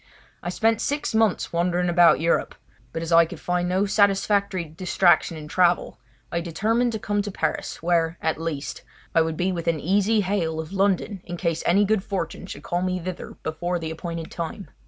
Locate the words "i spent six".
0.41-1.13